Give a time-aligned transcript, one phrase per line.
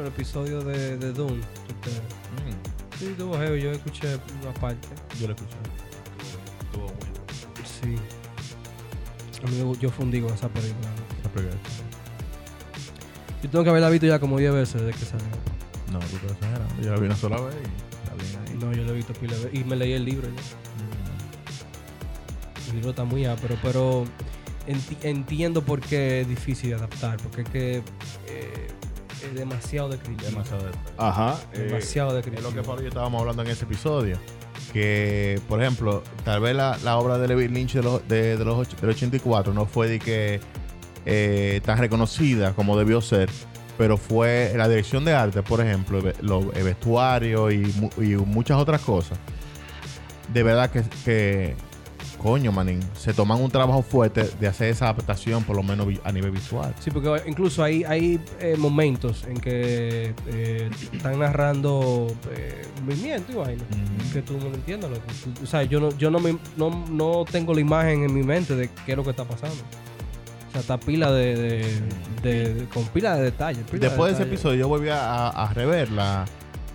[0.00, 1.08] el episodio de, de.
[1.10, 1.90] Este,
[2.36, 3.60] Mm, Sí, estuvo heavy.
[3.62, 4.88] Yo escuché una parte.
[5.20, 5.54] yo lo escuché.
[6.64, 7.06] Estuvo muy bueno.
[7.64, 7.96] Sí.
[9.44, 10.88] A mí yo fundí con esa película.
[11.20, 11.60] Esa película.
[13.42, 15.26] Yo tengo que haberla visto ya como 10 veces desde que salió.
[15.92, 16.82] No, tú estás exagerando.
[16.82, 18.58] Yo la vi una sola vez y ahí.
[18.58, 19.50] No, yo la he visto pila veces.
[19.54, 20.42] Y me leí el libro ya.
[22.70, 24.04] El libro está muy ápero, pero
[24.66, 27.18] enti- entiendo por qué es difícil de adaptar.
[27.18, 27.76] Porque es que
[28.28, 28.68] eh,
[29.24, 30.30] es demasiado descriptivo.
[30.30, 30.84] Demasiado detalle.
[30.98, 31.36] Ajá.
[31.52, 32.50] eh, Demasiado Es descriptivo.
[32.50, 34.18] lo que Pablo y yo estábamos hablando en ese episodio.
[34.72, 38.44] Que, por ejemplo, tal vez la, la obra de David Lynch de los, de, de
[38.44, 40.40] los del 84 no fue de que
[41.06, 43.30] eh, tan reconocida como debió ser,
[43.78, 49.18] pero fue la dirección de arte, por ejemplo, el vestuario y, y muchas otras cosas.
[50.32, 51.56] De verdad que, que,
[52.26, 56.10] coño, manín, se toman un trabajo fuerte de hacer esa adaptación, por lo menos a
[56.10, 56.74] nivel visual.
[56.80, 63.34] Sí, porque incluso hay, hay eh, momentos en que eh, están narrando eh, movimiento y
[63.36, 63.62] vaina.
[64.12, 64.90] Que tú no lo entiendes.
[64.90, 65.02] loco.
[65.40, 68.56] O sea, yo, no, yo no, me- no, no tengo la imagen en mi mente
[68.56, 69.54] de qué es lo que está pasando.
[70.48, 71.80] O sea, está pila de, de,
[72.22, 73.62] de- de- con pila de detalles.
[73.70, 76.24] pila Después de ese episodio yo volví a, a- a rever la,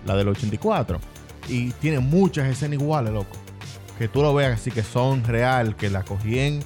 [0.06, 0.98] la del 84
[1.50, 3.36] y tiene muchas escenas iguales, loco.
[4.02, 6.58] Que tú lo veas así que son real, que la cogí en...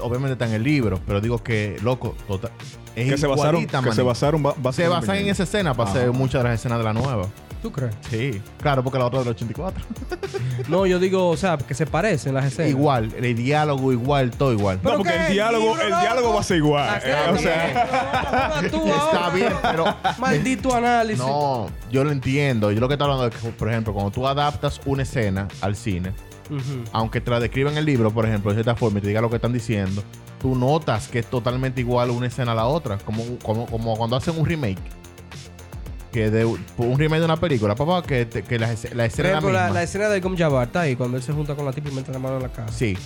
[0.00, 2.52] Obviamente está en el libro, pero digo que, loco, total,
[2.94, 5.98] es que se basaron, que se basaron ba- Se basan en esa escena para Ajá.
[5.98, 7.26] hacer muchas de las escenas de la nueva.
[7.62, 7.94] ¿Tú crees?
[8.08, 9.82] Sí, claro, porque la otra del 84.
[10.68, 12.70] No, yo digo, o sea, que se parecen las escenas.
[12.70, 14.76] igual, el diálogo igual, todo igual.
[14.78, 16.00] No, ¿Pero porque el diálogo, el loco?
[16.02, 17.00] diálogo va a ser igual.
[17.04, 19.84] eh, o sea, Está bien, pero
[20.18, 21.18] Maldito análisis.
[21.24, 22.70] no, yo lo entiendo.
[22.72, 25.76] Yo lo que estoy hablando es que, por ejemplo, cuando tú adaptas una escena al
[25.76, 26.12] cine,
[26.92, 29.20] Aunque te la describan en el libro, por ejemplo, de cierta forma y te diga
[29.20, 30.02] lo que están diciendo,
[30.40, 32.98] tú notas que es totalmente igual una escena a la otra.
[32.98, 34.78] Como, como, como cuando hacen un remake.
[36.12, 39.16] Que de un remake de una película, papá, que, te- que la, la escena es
[39.16, 39.74] la ejemplo, la, misma.
[39.74, 41.92] la escena de Gom Jabbar está ahí cuando él se junta con la tipa y
[41.92, 42.72] mete la mano en la cara.
[42.72, 42.96] Sí,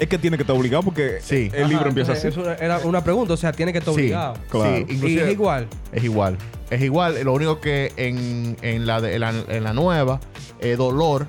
[0.00, 1.48] es que tiene que estar obligado porque Sí.
[1.54, 2.26] el libro Ajá, empieza así.
[2.26, 4.34] entonces, Es una, era una pregunta, o sea, tiene que estar sí, obligado.
[4.50, 4.76] Claro.
[4.78, 5.68] sí, Y inclusive es igual.
[5.92, 6.38] es igual.
[6.70, 7.22] Es igual.
[7.22, 10.18] Lo único que en, en la, de- en la, en la nueva,
[10.58, 11.26] es dolor.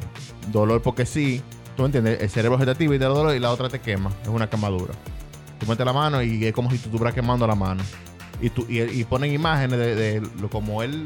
[0.51, 1.43] Dolor porque sí.
[1.77, 4.09] Tú entiendes, el cerebro vegetativo y te da dolor y la otra te quema.
[4.23, 4.95] Es una quemadura.
[5.59, 7.83] Tú metes la mano y es como si tú estuvieras quemando la mano.
[8.41, 11.05] Y, tú, y, y ponen imágenes de, de como él,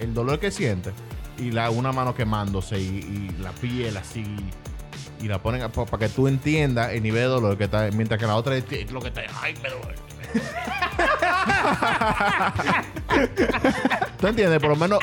[0.00, 0.90] el dolor que siente.
[1.38, 4.24] Y la, una mano quemándose y, la piel así.
[5.20, 7.88] Y la ponen para que tú entiendas el nivel de dolor que está.
[7.92, 9.22] Mientras que la otra es lo que está.
[9.40, 9.94] ¡Ay, me duele!
[14.20, 14.58] ¿Tú entiendes?
[14.58, 14.98] Por lo menos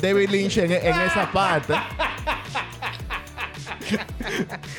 [0.00, 1.74] David Lynch en esa parte.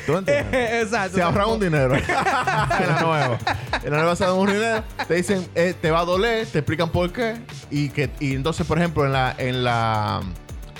[0.06, 0.82] ¿Tú entiendes?
[0.84, 1.16] Exacto.
[1.16, 3.38] Se ahorran un dinero en la nueva.
[3.82, 4.82] En la nueva se dan un dinero.
[5.08, 7.36] Te dicen, eh, te va a doler, te explican por qué.
[7.70, 10.20] Y que y entonces, por ejemplo, en la en la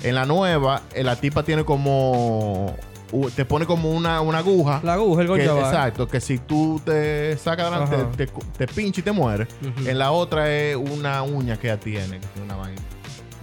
[0.02, 2.74] en la nueva, eh, la tipa tiene como
[3.36, 4.80] te pone como una, una aguja.
[4.82, 9.00] La aguja, el que- exacto, que si tú te sacas adelante, te, te, te pincha
[9.00, 9.46] y te mueres.
[9.86, 12.82] En la otra es una uña que ella tiene, que tiene una vaina.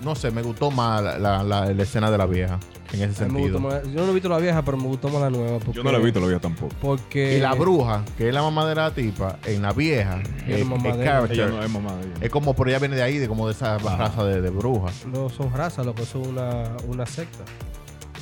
[0.03, 2.59] No sé, me gustó más la, la- la- la escena de la vieja,
[2.97, 3.59] en ese me sentido.
[3.59, 5.59] gustó más- yo no he visto la vieja, pero me gustó más la nueva.
[5.59, 6.73] Porque, Yo no la he visto la vida tampoco.
[6.81, 7.37] Porque.
[7.37, 10.65] Y la bruja, que es la mamá de la tipa, en la vieja, Es el,
[10.65, 11.11] mamá el de ella.
[11.11, 12.13] character, Ella no es mamá de ella.
[12.21, 14.91] es como, pero ella viene de ahí, de como de esa raza de, de bruja.
[15.07, 17.43] No son razas, lo que son una, una secta.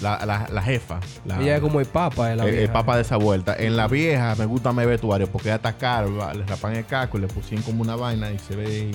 [0.02, 1.02] La, la, la jefa.
[1.26, 2.72] La, Ella es como el papa de la el, el vieja.
[2.74, 3.54] papa de esa vuelta.
[3.60, 6.86] En la vieja me gusta más el vestuario porque ella está calva, le rapan el
[6.86, 8.92] casco y le pusieron como una vaina y se ve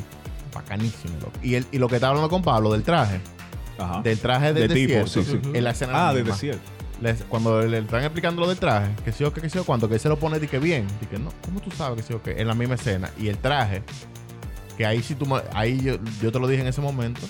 [0.54, 1.14] bacanísimo.
[1.20, 1.32] loco.
[1.42, 3.20] Y, el, y lo que estaba hablando con Pablo del traje,
[3.78, 4.02] Ajá.
[4.02, 5.50] del traje del De tipo, desierto, sí, sí.
[5.54, 6.34] en la escena Ah, de misma.
[6.34, 6.62] desierto.
[7.00, 9.64] Les- cuando le están explicando lo del traje, que sí o qué, que sí o
[9.64, 11.96] cuánto, que él se lo pone de que bien, de que no, ¿cómo tú sabes
[12.00, 12.40] que sí o qué?
[12.40, 13.10] En la misma escena.
[13.18, 13.82] Y el traje,
[14.78, 17.20] que ahí sí tú, ahí yo, yo te lo dije en ese momento,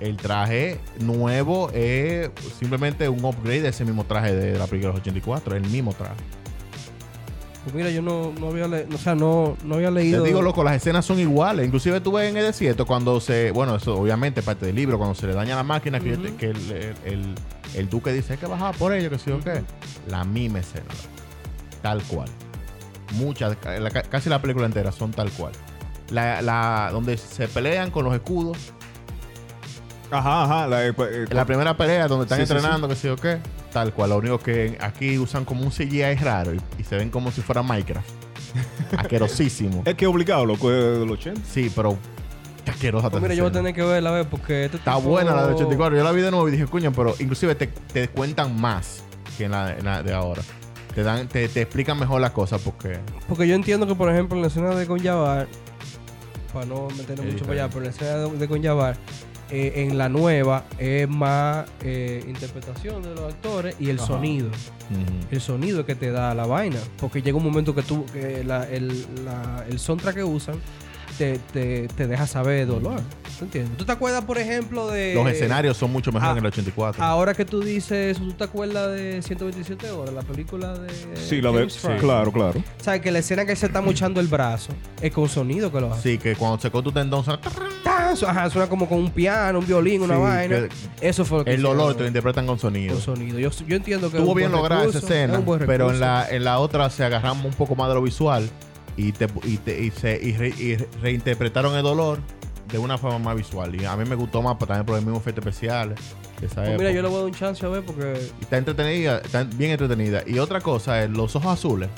[0.00, 4.98] el traje nuevo es simplemente un upgrade de ese mismo traje de la película de
[4.98, 6.14] los 84, el mismo traje.
[7.70, 8.94] Pues mira, yo no, no había leído.
[8.94, 10.24] O sea, no, no había Te leído.
[10.24, 11.66] digo, loco, las escenas son iguales.
[11.66, 13.50] Inclusive tú ves en el desierto cuando se...
[13.50, 14.96] Bueno, eso obviamente parte del libro.
[14.96, 17.34] Cuando se le daña la máquina, que, te- que el, el- el-
[17.74, 19.62] el duque dice que bajar por ello, que sí o qué.
[20.08, 20.86] La misma escena.
[21.82, 22.28] Tal cual.
[23.14, 25.52] Muchas, la- casi la película entera son tal cual.
[26.10, 28.56] La, la, donde se pelean con los escudos.
[30.10, 30.66] Ajá, ajá.
[30.66, 33.16] La, eh, eh, En la primera pelea donde están Sí, sí, entrenando, que sí o
[33.16, 33.38] qué.
[33.72, 34.10] Tal cual.
[34.10, 37.42] Lo único que aquí usan como un CGI raro y, y se ven como si
[37.42, 38.08] fuera Minecraft.
[38.96, 39.82] Asquerosísimo.
[39.84, 41.40] es que es obligado, loco, es del 80.
[41.50, 41.96] Sí, pero...
[42.64, 43.10] qué Asquerosa.
[43.10, 45.34] Pues mira, yo voy a tener que verla, a ver, porque este Está tipo- buena
[45.34, 45.96] la de 84.
[45.98, 49.02] Yo la vi de nuevo y dije, coño, pero inclusive te, te cuentan más
[49.36, 50.42] que en la, en la de ahora.
[50.94, 52.98] Te dan, te, te explican mejor las cosas porque.
[53.28, 55.46] Porque yo entiendo que, por ejemplo, en la escena de Gonjabar,
[56.52, 58.96] para no meternos mucho para allá, pero la escena de, de Conyabar,
[59.50, 64.06] eh, en la nueva es más eh, interpretación de los actores y el Ajá.
[64.08, 64.50] sonido.
[65.30, 66.78] El sonido que te da la vaina.
[66.98, 70.56] Porque llega un momento que tú, que la- el, la- el soundtrack que usan
[71.18, 73.00] te, te, te deja saber dolor.
[73.38, 73.76] ¿Tú entiendes?
[73.76, 75.14] ¿Tú te acuerdas, por ejemplo, de.
[75.14, 77.02] Los escenarios son mucho mejor ah, en el 84.
[77.04, 80.14] Ahora que tú dices eso, ¿tú te acuerdas de 127 horas?
[80.14, 80.88] La película de.
[81.16, 81.68] Sí, la de.
[81.70, 82.00] Franco?
[82.02, 82.62] Claro, claro.
[82.82, 83.00] ¿Sabes?
[83.00, 86.02] Que la escena que se está mochando el brazo es con sonido que lo hace.
[86.12, 87.40] Sí, que cuando se corta tu tendón suena...
[88.12, 90.56] Ajá, suena como con un piano, un violín, una Sí, vaina.
[91.00, 92.94] que Eso fue lo que El dolor te lo interpretan con sonido.
[92.94, 93.38] con sonido.
[93.38, 95.44] Yo, yo entiendo que es Estuvo un bien buen lograda esa recurso, escena, es un
[95.44, 96.00] buen pero en recurso.
[96.00, 98.48] la, en la otra se agarramos un poco más de lo visual
[98.96, 102.18] y, te, y, te- y se, y re- y reinterpretaron el dolor
[102.70, 103.74] de una forma más visual.
[103.80, 105.98] Y a mí me gustó más pues, también por efectos especiales.
[106.40, 106.92] de esa Pues mira, época.
[106.92, 108.12] yo le voy a dar un chance a ver porque.
[108.40, 110.22] Está entretenida, está bien entretenida.
[110.26, 111.88] Y otra cosa es los ojos azules.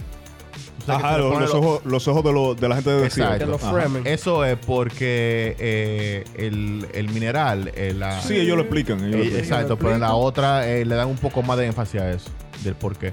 [0.86, 3.58] Ajá, los, ojos, los ojos de, lo- de la gente de Exacto.
[4.04, 8.98] Eso es porque eh, el, el mineral, eh, la- Sí, ellos lo explican.
[9.00, 9.44] ellos lo eh, explican.
[9.44, 12.10] exacto, ¿Lo pero en la otra eh, le dan un poco más de énfasis a
[12.10, 12.30] eso,
[12.64, 13.12] del por qué.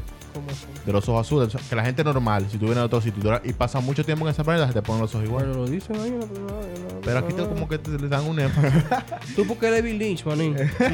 [0.86, 1.48] De los ojos azules.
[1.48, 4.06] O sea, Que la gente normal, si tú vienes de otro sitio y pasas mucho
[4.06, 5.46] tiempo en esa planeta, se te ponen los ojos igual.
[5.48, 7.90] Bueno, lo dicen ahí en la primera- en la- Pero aquí te- como que te,
[7.98, 8.84] le dan un énfasis.
[9.36, 10.56] Tú porque David Lynch, manín.
[10.58, 10.94] sí, sí,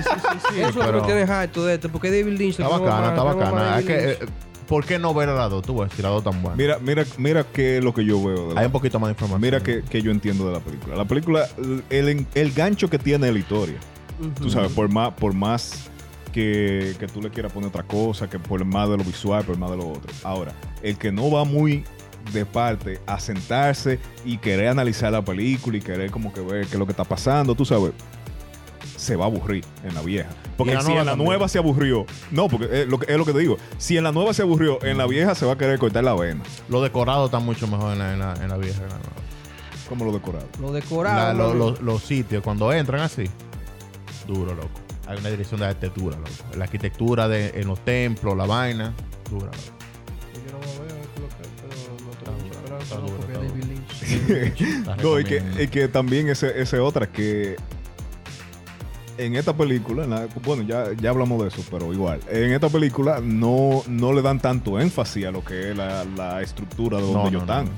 [0.54, 1.90] sí, Eso es lo que tienes harto de esto.
[1.90, 2.52] Porque David Lynch...
[2.60, 3.80] Está bacana, está bacana.
[3.80, 4.18] Es que, eh,
[4.68, 5.63] ¿Por qué no ver a la dos?
[5.63, 6.56] Tú ves, si la dos tan buena.
[6.56, 8.50] Mira, mira, mira qué es lo que yo veo.
[8.50, 9.42] de la- Hay un poquito más de información.
[9.42, 10.95] Mira que, que yo entiendo de la película.
[10.95, 11.48] La película,
[11.89, 13.75] el, el gancho que tiene la historia.
[14.39, 15.89] Tú sabes, por más, por más
[16.31, 19.57] que, que tú le quieras poner otra cosa, que por más de lo visual, por
[19.57, 20.12] más de lo otro.
[20.24, 21.83] Ahora, el que no va muy
[22.31, 26.74] de parte a sentarse y querer analizar la película y querer como que ver qué
[26.74, 27.92] es lo que está pasando, tú sabes,
[29.04, 30.30] se va a aburrir en la vieja.
[30.58, 31.28] Porque la si nueva en la también.
[31.30, 34.04] nueva se aburrió, no, porque es lo, que, es lo que te digo, si en
[34.04, 36.82] la nueva se aburrió, en la vieja se va a querer cortar la vena, Los
[36.84, 38.80] decorados están mucho mejor en la, en la, en la vieja.
[38.80, 39.14] que en la nueva.
[39.90, 40.48] como lo decorado.
[40.60, 41.54] Lo La- decorado.
[41.54, 43.26] lo- lo- los sitios, cuando entran así,
[44.28, 44.70] duro, loco.
[45.08, 46.30] Hay una dirección de arquitectura, loco.
[46.58, 48.94] La arquitectura de, en los templos, la vaina,
[49.30, 49.58] dura, loco.
[50.34, 52.80] Yo no voy a ver qué es lo que- pero no Está tengo mucha duro,
[52.80, 53.02] está ¿no?
[53.02, 53.24] duro,
[54.94, 57.56] está No, y que, y que también ese, ese otra que
[59.18, 62.69] en esta película, en la- bueno, ya, ya hablamos de eso, pero igual, en esta
[62.69, 67.04] película no, no le dan tanto énfasis a lo que es la, la estructura de
[67.04, 67.65] donde No, ellos no, están.
[67.65, 67.71] no.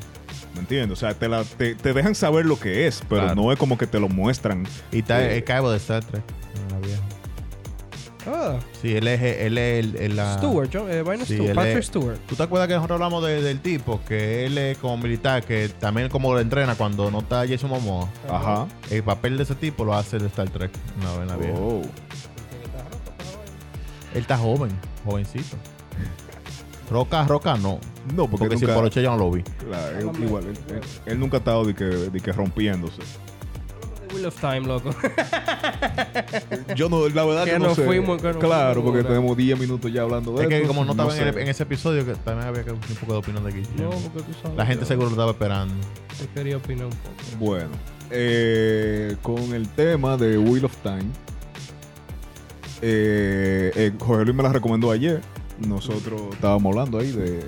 [0.54, 0.98] ¿Me entiendes?
[0.98, 3.36] O sea, te, la- te, te dejan saber lo que es, pero Claro.
[3.36, 4.66] no es como que te lo muestran.
[4.92, 6.24] Y está Eh, el cabo de Star Trek.
[6.56, 7.02] en la vieja.
[8.28, 10.38] Ah, Sí, él es, él es el, el- la...
[10.38, 12.18] Stewart, John, eh, Sí, Stewart, Patrick es- Stewart.
[12.28, 14.02] ¿Tú te acuerdas que nosotros hablamos de- del tipo?
[14.08, 18.10] Que él es como militar, que también como lo entrena cuando no está Jason Momoa.
[18.30, 18.68] Ajá.
[18.90, 20.72] El papel de ese tipo lo hace el Star Trek.
[21.02, 21.54] No, en la vieja.
[21.58, 21.82] Oh.
[24.14, 24.72] Él está joven,
[25.04, 25.58] jovencito.
[26.90, 27.80] Roca, Roca no.
[28.16, 29.42] No, porque, Porque si nunca, por ocho yo no lo vi.
[29.42, 33.02] Claro, él- igual, él, él- él nunca ha estado de que, de que rompiéndose.
[34.16, 34.90] Wheel of Time, loco.
[36.76, 37.86] Yo no, la verdad Que que, no nos sé.
[37.86, 39.10] fuimos, que nos claro, fuimos, porque ¿verdad?
[39.18, 41.30] tenemos 10 minutos ya hablando de Es que esto, como no estaba en, sé.
[41.30, 43.62] el- en ese episodio, que también había que un poco de opinión de aquí.
[43.78, 44.58] no, porque tú sabes.
[44.58, 45.74] La gente yo- seguro lo estaba esperando.
[46.20, 47.14] Yo quería opinar un poco.
[47.40, 47.70] Bueno,
[48.12, 51.06] eh, con el tema de Wheel of Time,
[52.82, 55.22] eh, eh, Jorge Luis me la recomendó ayer.
[55.68, 57.40] Nosotros estábamos hablando ahí de,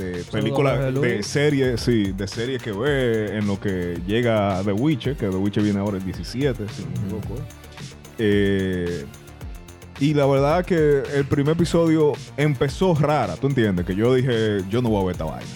[0.00, 5.16] de películas, de series, sí, de series que ve en lo que llega The Witcher,
[5.16, 7.34] que The Witcher viene ahora el 17, si no me equivoco.
[7.36, 7.42] eh.
[8.18, 9.04] Eh,
[10.00, 13.84] y la verdad que el primer episodio empezó rara, ¿tú entiendes?
[13.84, 15.50] Que yo dije, yo no voy a ver esta vaina.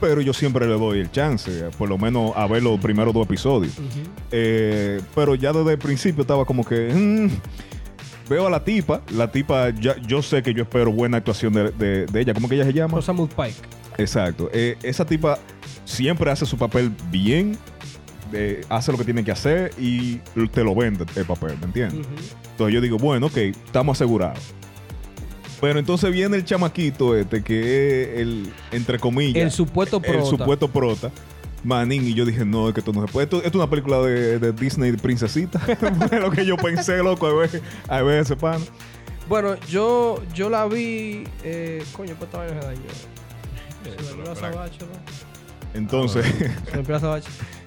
[0.00, 3.24] Pero yo siempre le doy el chance, por lo menos a ver los primeros dos
[3.26, 3.72] episodios.
[4.30, 6.92] Eh, pero ya desde el principio estaba como que.
[6.92, 7.28] mm,
[8.28, 9.02] veo a la tipa.
[9.12, 12.34] La tipa, ya, yo sé que yo espero buena actuación de, de- de ella.
[12.34, 12.96] ¿Cómo que ella se llama?
[12.96, 13.54] Rosamund Pike.
[13.98, 14.50] Exacto.
[14.52, 15.38] Eh, esa tipa
[15.84, 17.56] siempre hace su papel bien.
[18.32, 20.16] eh, hace lo que tiene que hacer y
[20.52, 22.04] te lo vende el papel, ¿me entiendes?
[22.50, 24.40] Entonces yo digo, bueno, ok, estamos asegurados.
[25.60, 27.60] Pero entonces viene el chamaquito este, que
[28.14, 30.26] es el, entre comillas, El supuesto el prota.
[30.28, 31.10] supuesto prota.
[31.64, 33.24] Manín, y yo dije, no, es que esto no se puede.
[33.24, 35.58] Esto, esto es una película de, de Disney de princesita.
[36.08, 38.60] Fue lo que yo pensé, loco, a ver, a ver ese pan.
[39.28, 41.24] Bueno, yo, yo la vi.
[41.42, 44.34] Eh, coño, pues esta vaina se dañó.
[44.34, 44.62] Se dañó.
[45.74, 46.76] Entonces, Se.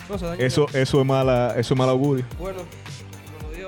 [0.10, 0.40] No, se dañó.
[0.40, 2.26] eso, eso es mala, eso es mal augurio.
[2.40, 2.60] Bueno,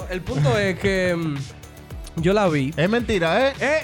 [0.09, 2.73] el punto es que mm, yo la vi.
[2.77, 3.53] Es mentira, ¿eh?
[3.59, 3.83] Eh,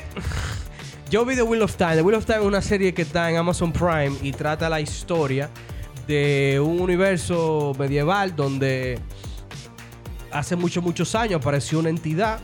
[1.10, 1.96] yo vi The Wheel of Time.
[1.96, 4.82] The Wheel of Time es una serie que está en Amazon Prime y trata la
[4.82, 5.50] historia
[6.08, 9.00] de un universo medieval donde
[10.32, 12.40] hace muchos, muchos años apareció una entidad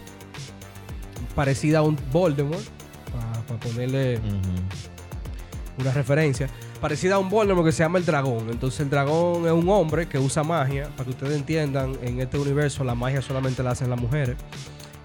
[1.35, 2.63] parecida a un Voldemort,
[3.47, 4.19] para ponerle
[5.77, 6.49] una referencia.
[6.83, 8.49] parecida a un Voldemort que se llama el dragón.
[8.49, 10.89] Entonces el dragón es un hombre que usa magia.
[10.97, 14.35] Para que ustedes entiendan, en este universo la magia solamente la hacen las mujeres.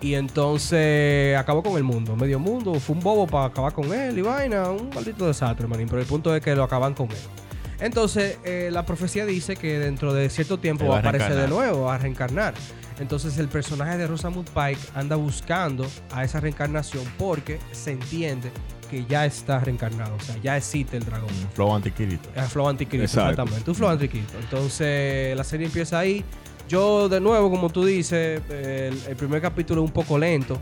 [0.00, 2.16] Y entonces acabó con el mundo.
[2.16, 2.74] Medio mundo.
[2.80, 4.70] Fue un bobo para acabar con él y vaina.
[4.70, 5.86] Un maldito desastre, manín.
[5.88, 7.16] Pero el punto es que lo acaban con él.
[7.80, 11.82] Entonces, eh, la profecía dice que dentro de cierto tiempo va a aparecer de nuevo,
[11.84, 12.54] va a reencarnar.
[12.98, 18.50] Entonces, el personaje de Rosamund Pike anda buscando a esa reencarnación porque se entiende
[18.90, 20.16] que ya está reencarnado.
[20.16, 21.30] O sea, ya existe el dragón.
[21.30, 22.28] Un flow antiquirito.
[22.34, 23.30] Es Flow Anticristo, Exacto.
[23.30, 23.70] exactamente.
[23.70, 24.38] Un Flow Anticristo.
[24.40, 26.24] Entonces, la serie empieza ahí.
[26.68, 30.58] Yo, de nuevo, como tú dices, el, el primer capítulo es un poco lento.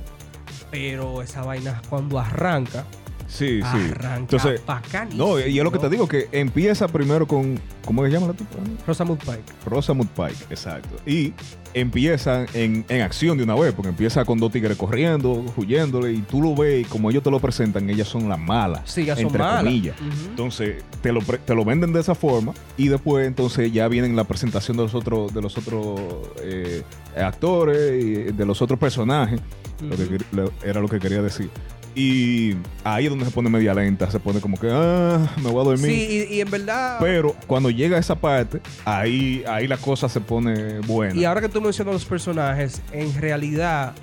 [0.71, 2.85] Pero esa vaina cuando arranca,
[3.29, 3.63] Sí, sí.
[3.91, 5.27] arranca Entonces, bacanísimo.
[5.27, 7.59] no, y es lo que te digo, que empieza primero con.
[7.85, 8.57] ¿Cómo se llama la tipa?
[8.87, 9.43] Rosamund Pike.
[9.67, 10.97] Rosamund Pike, exacto.
[11.07, 11.33] Y
[11.75, 16.19] empiezan en, en acción de una vez, porque empieza con dos tigres corriendo, huyéndole, y
[16.23, 18.83] tú lo ves, y como ellos te lo presentan, ellas son las malas.
[18.87, 19.63] Sí, son entre malas.
[19.65, 19.97] comillas.
[20.01, 20.29] Ujú.
[20.31, 24.17] Entonces, te lo, pre- te lo venden de esa forma, y después, entonces, ya vienen
[24.17, 26.01] la presentación de los otros, de los otros
[26.43, 26.83] eh,
[27.17, 29.41] actores y de los otros personajes.
[29.81, 30.15] lo que Ujú.
[30.15, 31.51] quer- lo- era lo que quería decir.
[31.99, 35.63] Y ahí es donde se pone media lenta, se pone como que, ah, me voy
[35.63, 35.87] a dormir.
[35.91, 36.99] Sí, y, y en verdad.
[37.01, 41.19] Pero cuando llega a esa parte, ahí, ahí la cosa se pone buena.
[41.19, 43.95] Y ahora que tú mencionas los personajes, en realidad,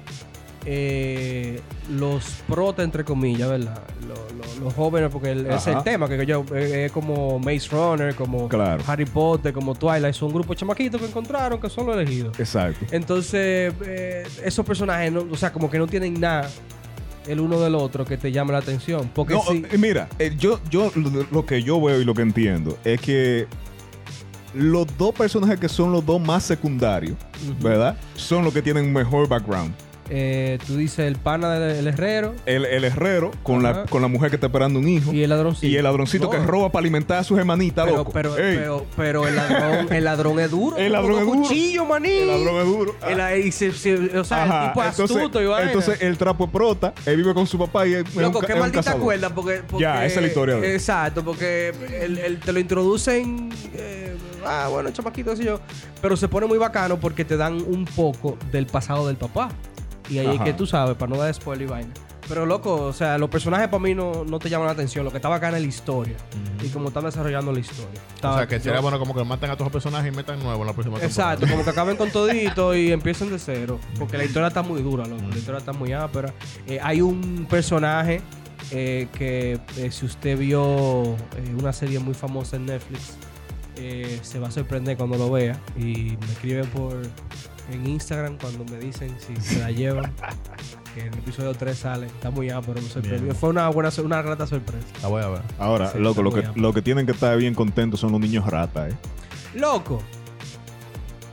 [0.66, 1.60] eh,
[1.90, 3.84] los prota, entre comillas, ¿verdad?
[4.08, 7.68] Lo- lo- los jóvenes, porque el- es el tema, que yo, eh, es como Maze
[7.72, 8.82] Runner, como Claro.
[8.88, 12.40] Harry Potter, como Twilight, son un grupo de chamaquitos que encontraron que son los elegidos.
[12.40, 12.86] Exacto.
[12.92, 16.50] Entonces, eh, esos personajes, no- o sea, como que no tienen nada
[17.28, 19.10] el uno del otro que te llame la atención.
[19.14, 20.92] Porque No, eh, mira, eh, yo, yo
[21.32, 23.48] lo, que yo veo y lo que entiendo es que
[24.54, 27.18] los dos personajes que son los dos más secundarios.
[27.62, 27.98] ¿verdad?
[28.16, 29.74] Son los que tienen mejor background.
[30.10, 33.86] Eh, tú dices el pana del el herrero El, el herrero con la, Ajá.
[33.86, 35.14] con la mujer que está esperando un hijo.
[35.14, 35.66] y el ladroncito.
[35.68, 38.12] Y el ladroncito No, que roba para alimentar a sus hermanitas, Pero, loco.
[38.12, 40.78] pero, pero, pero el ladrón, el ladrón es duro.
[40.78, 41.42] El ladrón es duro.
[41.42, 42.10] cuchillos, maní.
[42.10, 42.96] el ladrón es duro.
[43.08, 45.68] El- y se- se- o sea, Ajá, el tipo es astuto y vaina.
[45.72, 48.46] entonces el trapo es prota, él vive con su papá y es, es Loco, un,
[48.46, 50.74] qué es maldita cuerda, porque, porque- Ya, esa es la historia de.
[50.76, 53.50] Exacto, porque él, él te lo introducen.
[53.74, 55.60] eh, ah, bueno, chamaquito, así yo.
[56.02, 59.50] Pero se pone muy bacano porque te dan un poco del pasado del papá.
[60.10, 61.94] Y ahí es que tú sabes, para no dar spoiler y vaina.
[62.28, 65.04] Pero loco, o sea, los personajes para mí no, no te llaman la atención.
[65.04, 66.16] Lo que está bacana es la historia.
[66.64, 68.00] Y como están desarrollando la historia.
[68.24, 70.40] O sea, que sería yo- bueno como que maten a todos los personajes y metan
[70.42, 71.34] nuevos en la próxima temporada.
[71.34, 73.78] Exacto, como que acaben con todito y empiecen de cero.
[74.00, 75.22] Porque la historia está muy dura, loco.
[75.30, 76.34] La historia está muy ápera.
[76.66, 78.22] Eh, hay un personaje
[78.72, 83.18] eh, que eh, si usted vio eh, una serie muy famosa en Netflix,
[84.22, 85.60] se va a sorprender cuando lo vea.
[85.78, 86.96] Y me escriben por
[87.72, 90.12] en Instagram cuando me dicen si se la llevan.
[90.94, 92.06] que en el episodio 3 sale.
[92.08, 93.24] Está muy ápero, me sorprendió.
[93.24, 93.36] Bien.
[93.36, 94.86] Fue una buena, una grata sorpresa.
[95.02, 95.42] La voy a ver.
[95.58, 98.46] Ahora, Sí, loco, lo que, lo que tienen que estar bien contentos son los niños
[98.46, 98.96] ratas, ¿eh?
[99.56, 100.02] Loco,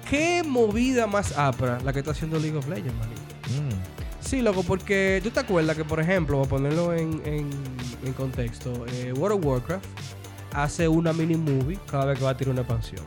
[0.08, 3.20] qué movida más ápera la que está haciendo League of Legends, manito.
[3.48, 4.24] Mm.
[4.26, 7.50] Sí, loco, porque tú te acuerdas que, por ejemplo, para ponerlo en, en-
[8.04, 9.84] en contexto, eh, World of Warcraft
[10.54, 13.04] hace una mini movie cada vez que va a tirar una expansión.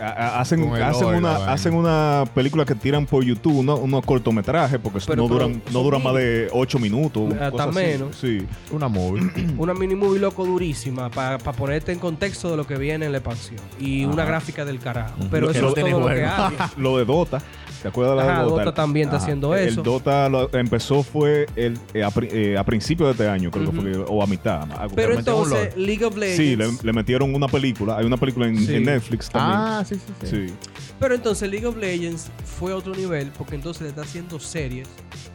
[0.00, 5.22] Hacen, el hacen, una, hacen una película que tiran por YouTube, unos, cortometrajes, porque Pero-
[5.22, 7.32] no pero duran, no duran más de 8 minutos.
[7.40, 7.74] Hasta así.
[7.74, 8.16] menos.
[8.16, 8.46] Sí.
[8.70, 9.22] Una movie.
[9.58, 13.18] Una mini movie, loco, durísima para ponerte en contexto de lo que viene en la
[13.18, 13.60] expansión.
[13.80, 15.14] Y una gráfica del carajo.
[15.30, 16.54] Pero eso no es todo lo que hay.
[16.76, 17.40] Lo de Dota.
[17.82, 18.64] ¿Te acuerdas de la Ajá, de Dota?
[18.64, 19.82] Dota también está haciendo el eso.
[19.84, 23.80] Dota lo- empezó fue el, eh, a, eh, a principios de este año, creo que
[23.80, 24.66] fue, o a mitad.
[24.96, 26.36] Pero entonces, League of Legends.
[26.36, 27.96] Sí, le, le metieron una película.
[27.96, 28.74] Hay una película en, Sí.
[28.74, 29.56] en Netflix también.
[29.60, 30.26] ah, sí, sí, sí.
[30.48, 30.54] sí.
[31.00, 34.88] Pero entonces League of Legends fue a otro nivel porque entonces le está haciendo series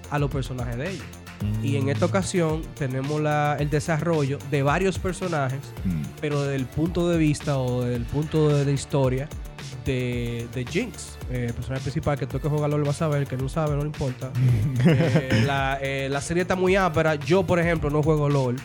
[0.09, 1.05] a los personajes de ellos.
[1.61, 1.65] Mm.
[1.65, 6.01] Y en esta ocasión tenemos la- el desarrollo de varios personajes, Mm.
[6.21, 9.27] pero desde el punto de vista o desde el punto de la historia
[9.85, 11.17] de, de Jinx.
[11.29, 13.49] Eh, el personaje principal que tú que jugarlo lo vas a ver, el que no
[13.49, 14.31] sabe, no le importa.
[14.85, 17.15] Eh, la, eh, la serie está muy ápera.
[17.15, 18.55] Yo, por ejemplo, no juego LOL.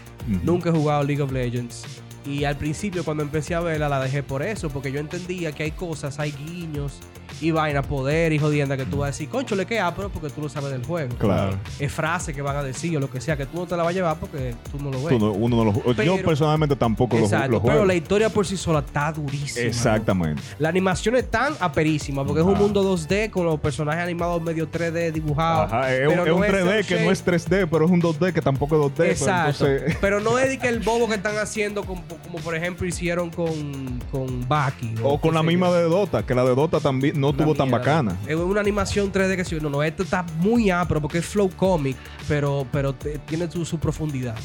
[0.45, 1.85] Nunca he jugado League of Legends.
[2.27, 5.63] Y al principio, cuando empecé a verla, la dejé por eso, porque yo entendía que
[5.63, 7.01] hay cosas, hay guiños
[7.41, 10.31] y vaina, poder y jodienda que tú vas a decir, concho, le queda, pero porque
[10.31, 11.15] tú no sabes del juego.
[11.19, 11.57] Claro.
[11.79, 13.83] Es frase que van a decir o lo que sea, que tú no te la
[13.83, 15.09] vas a llevar porque tú no lo ves.
[15.11, 17.85] Tú no- uno no lo yo Pero- personalmente tampoco Exacto, lo pero juego.
[17.87, 19.63] la historia por sí sola está durísima.
[19.65, 19.69] ¿no?
[19.69, 20.43] Exactamente.
[20.59, 24.69] La animación es tan aperísima porque es un mundo 2D con los personajes animados medio
[24.69, 25.73] 3D dibujados.
[25.73, 27.91] Ajá, es, pero un- es un no 3D cel que no es 3D, pero es
[27.91, 29.11] un 2D que tampoco es 2D.
[29.11, 29.65] Exacto.
[29.65, 32.55] Pero entonces, Pero no es de que el bobo que están haciendo, como, como por
[32.55, 34.95] ejemplo hicieron con, con Baki.
[35.03, 35.75] o con la misma yo.
[35.75, 38.17] de Dota, que la de Dota también no Una tuvo tan bacana.
[38.27, 39.59] Es una animación 3D que sí.
[39.61, 43.79] No, no, esto está muy apro porque es flow comic, pero, pero tiene su, su
[43.79, 44.37] profundidad.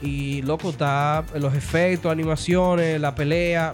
[0.00, 3.72] Y loco, está los efectos, animaciones, la pelea,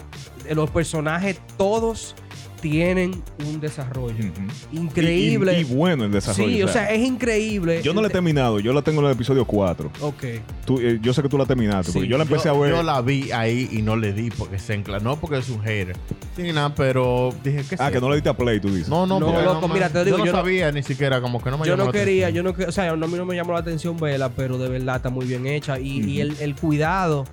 [0.51, 2.15] los personajes, todos
[2.61, 4.25] tienen un desarrollo.
[4.73, 5.53] Increíble.
[5.55, 6.49] Y, y- y bueno el desarrollo.
[6.49, 7.81] sí, o sea, es increíble.
[7.83, 9.91] yo no la he terminado, yo la tengo en el episodio 4.
[10.01, 10.25] Ok.
[10.67, 12.59] Tú, eh, yo sé que tú la terminaste, Sí, porque yo la empecé yo, a
[12.59, 12.75] ver.
[12.75, 15.01] yo la vi ahí y no le di porque se encla.
[15.01, 15.97] No porque es un hater.
[16.37, 18.89] Sí, nada, pero dije que ah, que no le diste a play, tú dices.
[18.89, 21.43] No, no, No, loco, mira, te digo, yo no yo no- sabía ni siquiera, como
[21.43, 22.47] que no me Yo llamó no la quería, atención.
[22.55, 24.97] yo no o sea, a mí no me llamó la atención verla, pero de verdad
[24.97, 25.79] está muy bien hecha.
[25.81, 27.25] Y, y el, el cuidado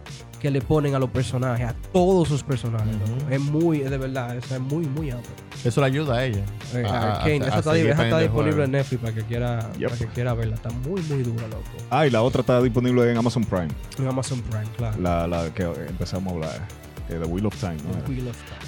[0.45, 2.95] que le ponen a los personajes, a todos sus personajes,
[3.31, 5.31] es muy, es de verdad, es muy, muy amplio.
[5.63, 6.43] Eso le ayuda a ella.
[6.75, 9.89] Eh, a- a- esa a está, esa disponible en Netflix para que quiera, Yep.
[9.89, 10.53] para que quiera verla.
[10.53, 11.63] Está muy, muy dura, loco.
[11.89, 13.69] Ah, y la otra está disponible en Amazon Prime.
[13.97, 15.01] En Amazon Prime, claro.
[15.01, 16.67] La, la que empezamos a hablar.
[17.09, 17.77] eh, The Wheel of Time.
[17.77, 18.07] ¿no?
[18.07, 18.59] Wheel of Time.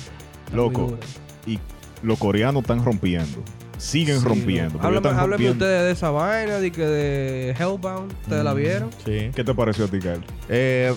[0.45, 0.97] Está Loco.
[1.45, 1.59] Y
[2.01, 3.43] los coreanos están rompiendo.
[3.77, 4.79] Siguen Sí, rompiendo.
[4.81, 8.89] Háblame, háblame ustedes de esa vaina, de que de Hellbound, ¿ustedes la Mm, vieron?
[9.05, 9.29] Sí.
[9.35, 10.23] ¿Qué te pareció a ti, Kyle?
[10.49, 10.95] Eh,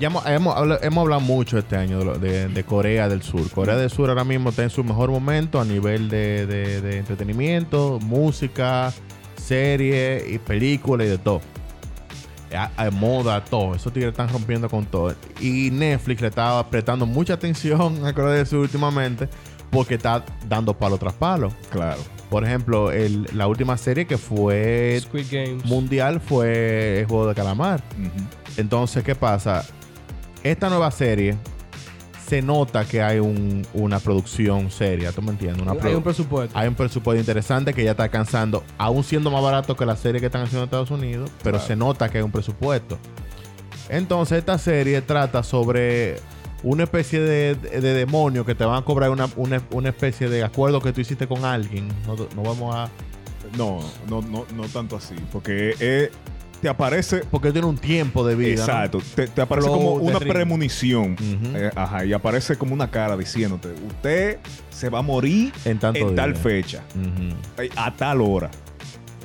[0.00, 3.22] ya hemos, hemos, habla- hemos hablado mucho este año de, lo- de- de Corea del
[3.22, 3.48] Sur.
[3.50, 6.98] Corea del Sur ahora mismo está en su mejor momento a nivel de, de- de
[6.98, 8.92] entretenimiento, música,
[9.36, 11.40] serie y película y de todo.
[12.54, 13.74] A, a moda, todo.
[13.74, 15.14] Esos tigres están rompiendo con todo.
[15.40, 19.28] Y Netflix le está prestando mucha atención a Corea del Sur últimamente
[19.70, 21.52] porque está dando palo tras palo.
[21.70, 22.00] Claro.
[22.30, 25.64] Por ejemplo, el- la última serie que fue Squid Games.
[25.64, 27.82] mundial fue el juego de calamar.
[27.98, 28.26] Ujú.
[28.56, 29.64] Entonces, ¿qué pasa?
[30.42, 31.36] Esta nueva serie
[32.26, 35.62] se nota que hay un- una producción seria, ¿tú me entiendes?
[35.62, 36.58] Una Hay un presupuesto.
[36.58, 40.20] hay un presupuesto interesante que ya está alcanzando, aún siendo más barato que la serie
[40.20, 41.66] que están haciendo en Estados Unidos, pero Claro.
[41.68, 42.98] se nota que hay un presupuesto.
[43.88, 46.16] Entonces, esta serie trata sobre
[46.64, 50.28] una especie de, de- de demonio que te van a cobrar una, una- una especie
[50.28, 51.86] de acuerdo que tú hiciste con alguien.
[52.06, 52.88] No, no vamos a...
[53.56, 55.14] No, no, no, no tanto así.
[55.30, 56.10] Porque eh,
[56.60, 57.22] te aparece.
[57.30, 58.56] Porque tiene un tiempo de vida.
[58.56, 58.60] ¿no?
[58.62, 58.98] Exacto.
[59.14, 60.32] Te, te aparece Flow como una ritmo.
[60.32, 61.16] premonición.
[61.54, 62.04] Eh, ajá.
[62.04, 64.38] Y aparece como una cara diciéndote: Usted
[64.70, 66.82] se va a morir En tanto en tal fecha.
[67.58, 68.50] Eh, A tal hora.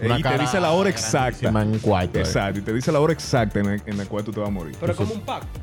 [0.02, 1.48] Eh, Una y te dice la hora exacta.
[1.50, 2.17] en un cuarto.
[2.17, 2.22] eh.
[2.24, 2.60] Exacto.
[2.60, 4.52] Y te dice la hora exacta en, el- en la cual tú te vas a
[4.52, 4.76] morir.
[4.80, 5.60] Pero es como un pacto.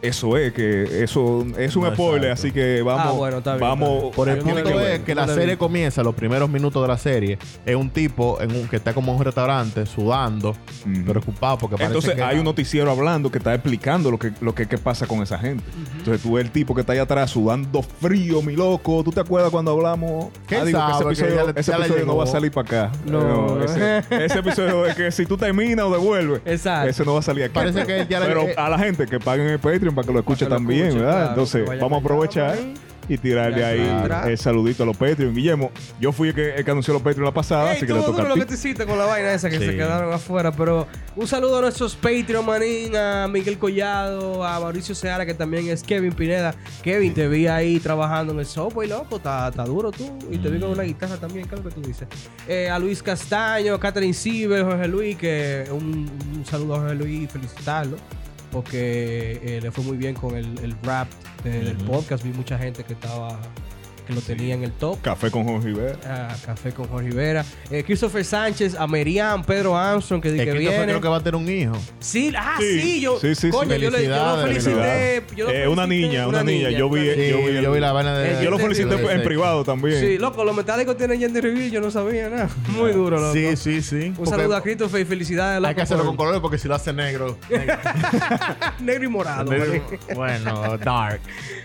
[0.00, 2.32] Eso es que eso es un No, spoiler, exacto.
[2.46, 3.88] así que vamos, Ah, bueno, está bien, vamos.
[3.88, 4.12] está bien.
[4.14, 7.36] Por el punto vi, es que la serie comienza, los primeros minutos de la serie,
[7.66, 11.04] es un tipo en un, que está como en un restaurante sudando, Ujú.
[11.04, 14.54] preocupado porque parece Entonces que hay un noticiero hablando que está explicando lo que, lo
[14.54, 15.64] que, qué pasa con esa gente.
[15.96, 19.02] Entonces tú ves el tipo que está ahí atrás sudando frío, mi loco.
[19.02, 20.26] ¿Tú te acuerdas cuando hablamos?
[20.46, 22.26] ¿Qué Ah, digo, que ese Que episodio, ya le- ese ya episodio no va a
[22.28, 22.92] salir para acá.
[23.04, 23.60] No.
[23.64, 26.88] ese, ese episodio es que si tú terminas o devuelves, Exacto.
[26.88, 27.54] ese no va a salir aquí.
[27.54, 30.44] Parece que ya Pero a la gente que paguen el Patreon para que lo escuche
[30.46, 31.12] que lo también, escuche, ¿verdad?
[31.16, 32.58] claro, Entonces que vamos a aprovechar
[33.10, 35.34] y tirarle Ya ahí el saludito a los Patreon.
[35.34, 37.94] Guillermo, yo fui el que, el que anunció los Patreon la pasada, Ey, así que
[37.94, 38.40] le estuvo toca duro a lo ti.
[38.40, 39.64] que te hiciste con la vaina esa que Sí.
[39.64, 40.52] se quedaron afuera.
[40.52, 45.68] Pero un saludo a nuestros Patreon, manín, a Miguel Collado, a Mauricio Seara, que también
[45.68, 46.54] es Kevin Pineda.
[46.82, 49.16] Kevin, te vi ahí trabajando en el software, loco.
[49.16, 50.18] Está está duro tú.
[50.30, 52.06] Y te vi con una guitarra también, ¿qué es lo que tú dices?
[52.46, 56.94] Eh, a Luis Castaño, a Catherine Sieber, Jorge Luis, que un, un saludo a Jorge
[56.94, 57.96] Luis y felicitarlo.
[58.50, 61.08] Porque eh, le fue muy bien con el, el rap
[61.44, 62.24] de- del podcast.
[62.24, 63.38] Vi mucha gente que estaba
[64.08, 65.00] que lo tenía en el top.
[65.02, 65.96] Café con Jorge Rivera.
[66.06, 67.44] Ah, Café con Jorge Rivera.
[67.70, 70.84] Eh, Christopher Sánchez, a Merian, Pedro Armstrong, que, que viene.
[70.84, 71.76] creo que va a tener un hijo.
[72.00, 72.80] Sí, ah, Sí.
[72.80, 73.20] sí, yo.
[73.20, 73.50] Sí, sí, sí.
[73.50, 75.36] coño, yo, le, yo lo Felicidades, felicité.
[75.36, 76.70] Yo lo Eh, una niña, una niña.
[76.70, 78.32] Yo vi- yo vi el- yo vi la vaina de...
[78.32, 80.00] Eh, Yo lo felicité en privado también.
[80.00, 82.48] Sí, loco, los metálicos tienen Gender Review, yo no sabía nada.
[82.68, 83.34] Muy duro, loco.
[83.34, 83.96] Sí, sí, sí.
[84.08, 85.62] Un Porque saludo a Christopher y felicidades.
[85.62, 87.36] Hay que hacerlo con colores porque si lo hace negro...
[88.80, 89.50] negro- y morado.
[90.14, 91.20] bueno, dark.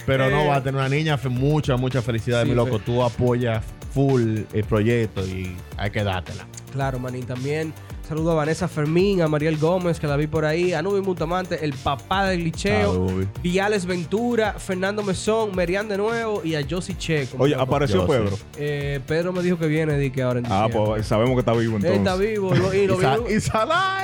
[0.06, 1.18] Pero no, va a tener una niña.
[1.30, 2.80] Mucha, mucha felicidad, sí, mi loco.
[2.80, 6.48] Tú apoyas full el proyecto y hay que dártela.
[6.72, 7.24] Claro, manín.
[7.26, 7.72] También
[8.08, 11.64] saludo a Vanessa Fermín, a Mariel Gómez, que la vi por ahí, a Nubi Mutamante,
[11.64, 12.92] el papá del glitcheo.
[13.08, 13.26] Salud.
[13.44, 17.28] Viales Ventura, Fernando Mesón, Merian de nuevo y a Josie Che.
[17.28, 18.36] como Oye, apareció Pedro.
[18.58, 20.92] Eh, Pedro me dijo que viene de que ahora en Ah, diciembre.
[20.96, 21.98] pues sabemos que está vivo Él entonces.
[22.00, 23.04] está vivo lo- y lo, vi,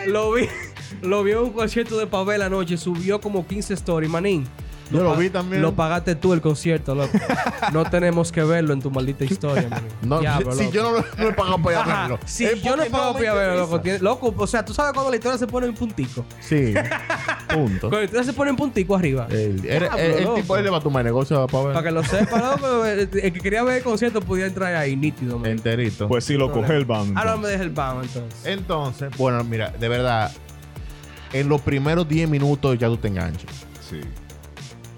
[0.08, 0.48] lo vi
[1.02, 4.46] lo vi en un concierto de Pavel anoche, subió como 15 stories, manín.
[4.92, 5.62] Yo lo vi también.
[5.62, 7.18] Lo pagaste tú el concierto, loco.
[7.74, 9.90] no tenemos que verlo en tu maldita historia, manín.
[10.02, 10.74] No, Diablo, si, si loco.
[10.76, 12.20] yo no, lo- no he pagado para ir a Ajá, verlo.
[12.26, 14.66] Si Es yo no pago me para ir a verlo, loco, tiene- loco, o sea,
[14.66, 16.26] tú sabes cuando la historia se pone en puntico.
[16.40, 16.74] Sí.
[17.54, 17.82] Punto.
[17.90, 19.28] Cuando la historia se pone en puntico arriba.
[19.30, 20.36] El, el- Diablo, el- el loco.
[20.36, 21.74] tipo él le va a tomar negocio para ver.
[21.74, 25.38] Para que lo sepa, loco, el que quería ver el concierto podía entrar ahí nítido,
[25.38, 25.58] manín.
[25.58, 26.08] Enterito.
[26.08, 27.18] Pues sí, lo coge el band.
[27.18, 28.46] Ahora me deja el bound, entonces.
[28.46, 30.32] Entonces, bueno, mira, de verdad,
[31.34, 33.52] en los primeros 10 minutos ya tú te enganchas.
[33.88, 34.02] Sí.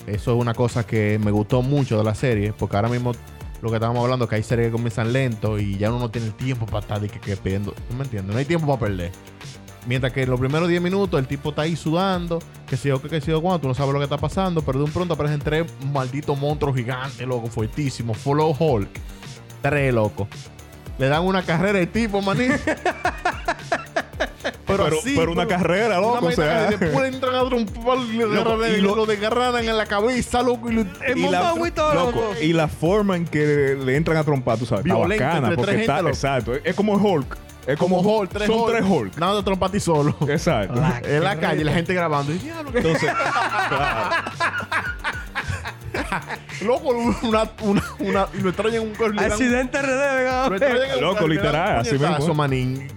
[0.08, 3.14] Eso es una cosa que me gustó mucho de la serie, porque ahora mismo
[3.62, 6.32] lo que estábamos hablando, que hay series que comienzan lento y ya uno no tiene
[6.32, 7.72] tiempo para estar de que, que pidiendo.
[7.72, 8.34] ¿Tú me entiendes?
[8.34, 9.12] No hay tiempo para perder.
[9.88, 13.02] Mientras que en los primeros 10 minutos el tipo está ahí sudando, que si yo,
[13.02, 14.92] que, que si yo, cuando tú no sabes lo que está pasando, pero de un
[14.92, 18.90] pronto aparecen tres malditos monstruos gigantes, loco, fuertísimos, follow Hulk.
[19.62, 20.28] Tres, loco.
[20.98, 22.48] Le dan una carrera al tipo, maní.
[24.68, 26.28] Pero, así, pero una carrera, una loco.
[26.28, 30.70] o sea, después entran a trompar y lo- lo desgarran en la cabeza, loco.
[30.70, 30.82] Y lo,
[31.16, 32.34] y la, loco, loco.
[32.42, 35.48] y la forma en que le entran a trompar, tú sabes, está Violento bacana.
[35.56, 36.10] Porque está, gente, loco.
[36.10, 36.54] exacto.
[36.64, 37.38] Es como Hulk.
[37.68, 38.72] Es como, como Hulk, tres Son Hulk.
[38.72, 39.18] tres Hulk.
[39.18, 40.16] Nada de trompar a ti solo.
[40.28, 40.82] Exacto.
[41.06, 42.34] En la calle, la gente grabando.
[42.34, 43.12] Y, "Diablo, qué Entonces,
[43.70, 44.10] claro.
[46.66, 50.50] Loco, una, una, una, y lo traen en un Accidente RD, venga.
[50.50, 52.08] lo traen en un Loco, literal, un así mismo.
[52.08, 52.88] puñetazo, manín.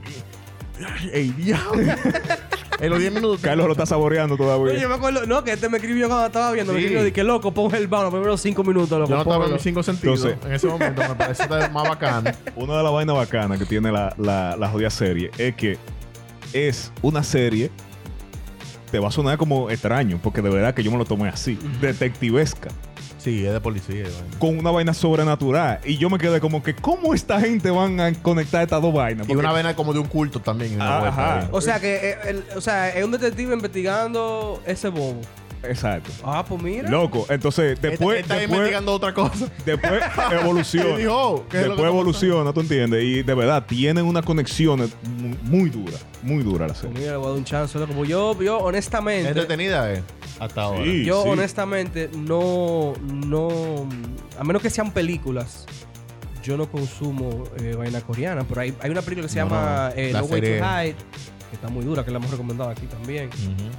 [0.79, 1.83] Ay, ey, diablo.
[2.81, 3.41] en los 10 minutos.
[3.41, 4.89] Carlos lo está saboreando Oye, yo todavía.
[4.89, 7.75] me acuerdo, no, que este me escribió cuando estaba viendo, me escribió que loco, pon
[7.75, 9.11] el los primeros cinco minutos, loco.
[9.11, 10.25] Yo no estaba en mis cinco sentidos.
[10.25, 12.31] Entonces- en ese momento me parece más bacano.
[12.57, 15.79] Una de las vainas bacanas que tiene la, la, la jodida serie es que
[16.53, 17.71] es una serie.
[18.91, 21.59] Te va a sonar como extraño, porque de verdad que yo me lo tomé así.
[21.81, 22.69] Detectivesca.
[23.25, 24.03] Sí, es de policía.
[24.05, 24.39] vaina.
[24.39, 25.81] Con una vaina sobrenatural.
[25.85, 29.27] Y yo me quedé como que, ¿cómo esta gente van a conectar estas dos vainas?
[29.29, 30.75] Y una vena como de un culto también.
[30.75, 31.49] en Ajá.
[31.51, 35.23] O sea, que eh, el- o sea, es un detective investigando ese bobo.
[35.63, 36.11] Exacto.
[36.23, 36.91] Ah, pues mira.
[36.91, 39.49] Loco, entonces después, está, está después, investigando otra cosa.
[39.65, 40.03] después
[40.43, 40.97] evoluciona.
[40.99, 43.03] dijo, oh, ¿qué es lo que Después evoluciona, ¿tú entiendes?
[43.03, 46.99] Y de verdad, tienen una conexión mu- muy dura, muy dura la Pues serie.
[46.99, 47.79] mira, le voy a dar un chance.
[47.79, 49.29] Como yo, yo honestamente.
[49.29, 50.03] Entretenida, eh.
[50.41, 50.85] Hasta ahora.
[50.85, 51.05] Sí.
[51.05, 53.49] Yo honestamente no, no,
[54.39, 55.67] a menos que sean películas,
[56.43, 59.91] yo no consumo eh, vaina coreana, pero hay, hay una película que se No, llama
[59.95, 60.01] no.
[60.01, 60.95] eh, La No Way to Hide,
[61.51, 63.31] que está muy dura, que la hemos recomendado aquí también,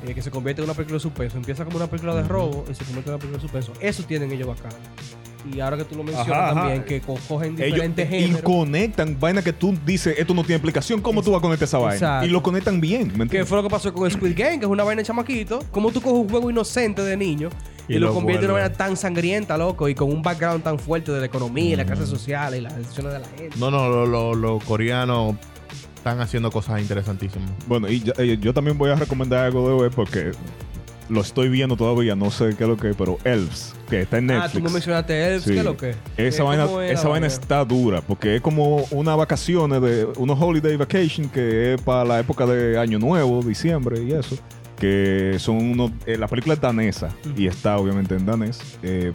[0.08, 1.38] eh, que se convierte en una película de suspenso.
[1.38, 3.74] Empieza como una película de robo y se convierte en una película de suspenso.
[3.82, 4.72] Eso tienen ellos bacán.
[5.54, 6.60] Y ahora que tú lo mencionas Ajá, ajá.
[6.62, 8.42] también, que co- cogen Ellos diferentes y géneros.
[8.42, 11.02] conectan vaina que tú dices, esto no tiene explicación.
[11.02, 11.94] ¿Cómo tú vas a conectar esa vaina?
[11.96, 12.28] Exacto.
[12.28, 13.12] Y lo conectan bien.
[13.16, 15.60] ¿me Que fue lo que pasó con Squid Game, que es una vaina de chamaquito.
[15.72, 17.50] Como tú coges un juego inocente de niño
[17.88, 20.64] y, Y lo, lo conviertes en una vaina tan sangrienta, loco, y con un background
[20.64, 23.58] tan fuerte de la economía, y la clase social y las decisiones de la gente.
[23.60, 25.36] No, no, los lo, los coreanos
[25.96, 27.50] están haciendo cosas interesantísimas.
[27.68, 30.32] Bueno, y ya- eh, yo también voy a recomendar algo de ver porque
[31.10, 34.18] lo estoy viendo todavía, no sé qué es lo que es, pero Elves, que está
[34.18, 34.54] en Ah, Netflix.
[34.54, 35.52] tú me mencionaste Elves, Sí.
[35.52, 35.96] ¿qué es lo que?
[36.18, 40.06] Esa vaina, ¿cómo es la esa vaina está dura porque es como unas vacaciones de
[40.18, 44.38] unos holiday vacation que es para la época de Año Nuevo, diciembre y eso.
[44.80, 45.92] Que son unos.
[46.06, 48.60] eh, la película es danesa y está obviamente en danés.
[48.84, 49.14] Eh,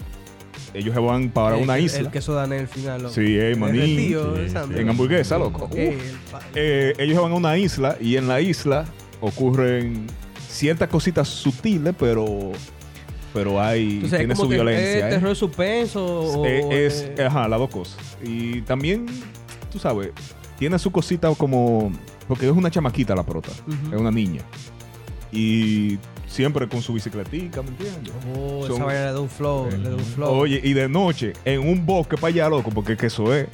[0.73, 1.99] ellos se van para El- una isla.
[2.01, 3.15] El queso danés al final, loco.
[3.15, 4.57] Sí, eh, maní, sí, sí.
[4.81, 5.69] en hamburguesa, loco.
[5.75, 5.99] El
[6.55, 8.87] Eh, ellos se van a una isla y en la isla
[9.21, 10.07] ocurren
[10.51, 12.53] ciertas cositas sutiles, pero.
[13.33, 13.95] Pero hay.
[13.97, 14.99] Entonces, tiene ¿es su violencia.
[14.99, 15.09] ¿Es ¿eh?
[15.17, 16.45] terror suspenso?
[16.45, 17.99] Eh, es, es- ajá, las dos cosas.
[18.25, 19.07] Y también,
[19.71, 20.11] tú sabes,
[20.59, 21.93] tiene su cosita como.
[22.27, 23.51] Porque es una chamaquita la prota.
[23.93, 24.43] Es una niña.
[25.33, 28.13] Y siempre con su bicicletica, ¿me entiendes?
[28.37, 30.33] Oh, son- esa vaina le da un flow, le da un flow.
[30.33, 33.47] Oye, y de noche, en un bosque para allá, loco, porque es que eso es.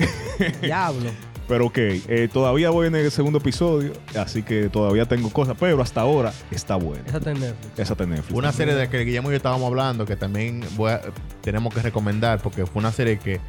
[0.62, 1.10] Diablo.
[1.48, 5.80] Pero ok, eh, todavía voy en el segundo episodio, así que todavía tengo cosas, pero
[5.80, 7.04] hasta ahora está buena.
[7.06, 7.78] Esa está en Netflix.
[7.78, 8.36] Esa está en Netflix.
[8.36, 11.00] Una serie de que Guillermo y yo estábamos hablando que también voy a-
[11.42, 13.40] tenemos que recomendar porque fue una serie que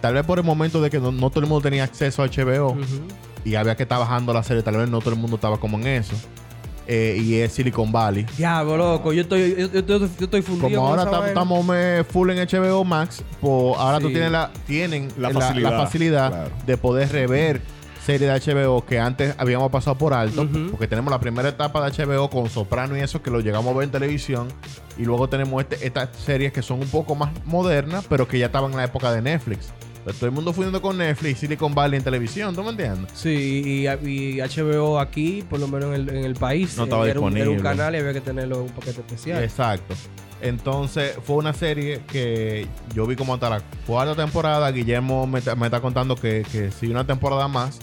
[0.00, 2.26] tal vez por el momento de que no, no todo el mundo tenía acceso a
[2.28, 2.82] HBO Ujú.
[3.44, 5.76] y había que estar bajando la serie, tal vez no todo el mundo estaba como
[5.78, 6.14] en eso.
[6.86, 8.26] Eh, y es Silicon Valley.
[8.36, 9.12] Diablo, loco.
[9.12, 10.80] Yo estoy, yo, yo- yo- yo estoy fundido.
[10.80, 15.08] Como con ahora estamos eh, full en HBO Max, pues ahora tú tienes la, tienen
[15.16, 16.50] La la, facilidad, la facilidad claro.
[16.66, 17.60] de poder rever
[18.04, 22.04] series de HBO que antes habíamos pasado por alto, porque tenemos la primera etapa de
[22.04, 24.48] HBO con Soprano y eso que lo llegamos a ver en televisión,
[24.98, 28.46] y luego tenemos este- estas series que son un poco más modernas, pero que ya
[28.46, 29.68] estaban en la época de Netflix.
[30.04, 33.10] Pero todo el mundo fundiendo con Netflix, Silicon Valley en televisión, ¿tú me entiendes?
[33.14, 37.08] Sí, y, y HBO aquí, por lo menos en el, en el país, No estaba
[37.08, 37.62] era, un, era un disponible.
[37.62, 39.42] canal y había que tenerlo en un paquete especial.
[39.44, 39.94] Exacto.
[40.40, 44.70] Entonces, fue una serie que yo vi como hasta la cuarta temporada.
[44.72, 47.78] Guillermo me, está contando que, que si una temporada más,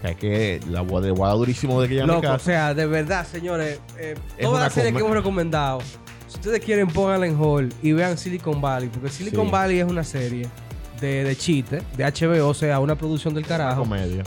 [0.00, 2.06] que hay que la voy a- le voy a dar durísimo de que ya en
[2.08, 2.44] mi Loco, o casa.
[2.44, 5.80] sea, de verdad, señores, eh, las series come- que hemos recomendado,
[6.28, 9.50] si ustedes quieren, pónganla en hall y vean Silicon Valley, porque Silicon Sí.
[9.52, 10.46] Valley es una serie
[11.04, 14.22] de, de chiste, de HBO, o sea, una producción del Una carajo, comedia.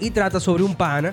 [0.00, 1.12] y trata sobre un pana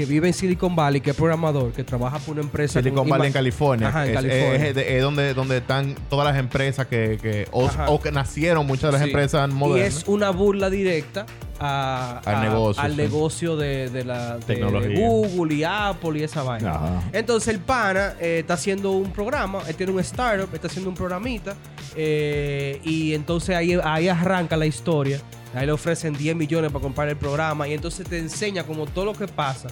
[0.00, 2.80] que vive en Silicon Valley, que es programador, que trabaja para una empresa.
[2.80, 3.88] Silicon con Valley en California.
[3.88, 4.68] Ajá, en es, California.
[4.70, 8.92] es- es donde, donde están todas las empresas que, que o, que nacieron muchas de
[8.92, 9.08] las Sí.
[9.08, 9.96] empresas Y modernas.
[9.98, 11.26] es una burla directa
[11.58, 12.96] a- Al a- negocio, al sí.
[12.96, 14.88] negocio de, de la de- Tecnología.
[14.88, 16.70] de Google y Apple y esa vaina.
[16.76, 17.02] Ajá.
[17.12, 20.96] Entonces el pana eh, está haciendo un programa, él tiene un startup, está haciendo un
[20.96, 21.54] programita
[21.94, 25.20] eh, y entonces ahí, ahí arranca la historia.
[25.52, 29.04] Ahí le ofrecen 10 millones para comprar el programa y entonces te enseña como todo
[29.06, 29.68] lo que pasa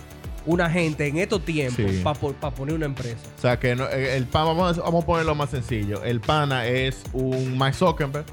[0.49, 2.03] una gente en estos tiempos Sí.
[2.03, 3.19] para poner una empresa.
[3.37, 6.03] O sea que no- eh, el pan, vamos a, vamos a ponerlo más sencillo.
[6.03, 8.25] El pana es un Mike Zuckerberg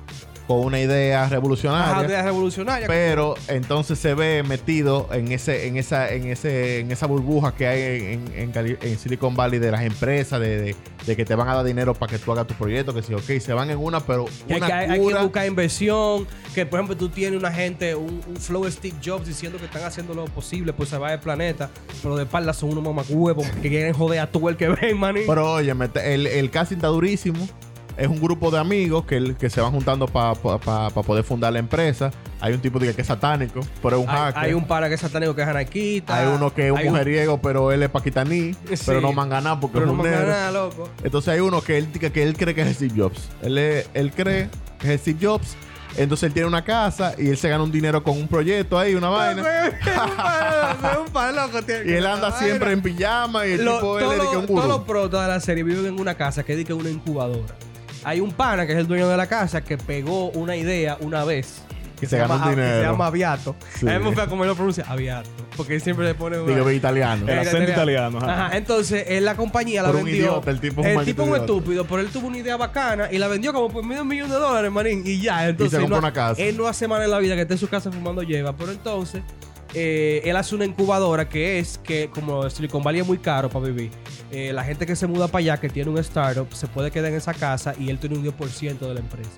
[0.47, 2.07] con una idea Ajá, revolucionaria.
[2.07, 2.87] idea revolucionaria.
[2.87, 7.67] pero entonces se ve metido en ese en esa en ese en esa burbuja que
[7.67, 11.47] hay en, en, en Silicon Valley de las empresas de, de- de que te van
[11.47, 13.77] a dar dinero para que tú hagas tu proyecto que sí ok se van en
[13.77, 16.27] una pero Que hay, una que, hay- hay que cura buscar inversión.
[16.55, 19.83] Que, por ejemplo, tú tienes una gente, un, un flow Steve Jobs diciendo que están
[19.83, 21.69] haciendo lo posible por salvar el planeta.
[22.01, 25.21] Pero de espalda son unos mamacuevos que quieren joder a todo el que ven, maní.
[25.27, 25.73] pero oye
[26.05, 27.45] el, el casting está durísimo
[27.97, 32.11] es un grupo de amigos que, que se van juntando para poder fundar la empresa
[32.41, 34.87] hay un tipo de que es satánico pero es un hay, hacker hay un para
[34.89, 36.17] que es satánico que es anarquista.
[36.17, 38.83] Hay uno que es un mujeriego, pero él es paquistaní, Sí.
[38.85, 40.27] pero no mangana porque Pero es no un negro.
[40.27, 40.89] nada, loco.
[41.03, 43.29] Entonces hay uno que él, que, que él cree que es Steve Jobs.
[43.41, 45.55] Él, es- él cree que es Steve Jobs.
[45.97, 48.95] Entonces él tiene una casa y él se gana un dinero con un proyecto ahí,
[48.95, 49.43] una vaina.
[51.85, 54.37] Y él anda siempre en pijama y el Lo- tipo él todos es de que
[54.37, 56.73] un todos los protas de la serie viven en una casa que es de que
[56.73, 57.53] una incubadora.
[58.05, 61.25] Hay un pana que es el dueño de la casa que pegó una idea una
[61.25, 61.61] vez.
[61.99, 62.75] Que Y se ganó un llama, que dinero.
[62.81, 63.55] se llama Aviato.
[63.79, 63.87] Sí.
[63.87, 64.83] A mí me gusta cómo él lo pronuncia.
[64.85, 65.29] Aviato.
[65.55, 66.37] Porque él siempre le pone.
[66.37, 67.25] una- Digo, italiano.
[67.25, 68.45] El acento italiano, ajá.
[68.47, 68.57] Ajá.
[68.57, 70.23] Entonces, él la compañía la Por un vendió.
[70.23, 73.07] idiota, el tipo es un tipo es un estúpido, pero él tuvo una idea bacana
[73.11, 75.03] y la vendió como por medio millón de dólares, manín.
[75.05, 75.71] Y ya, entonces.
[75.71, 76.41] se compró no- una casa.
[76.41, 78.71] Él no hace mal en la vida que esté en su casa fumando lleva, pero
[78.71, 79.23] entonces.
[79.77, 83.65] eh, él hace una incubadora que es que, como Silicon Valley es muy caro para
[83.65, 83.91] vivir,
[84.35, 87.09] eh, la gente que se muda para allá, que tiene un startup, se puede quedar
[87.11, 89.31] en esa casa y él tiene un 10% de la empresa.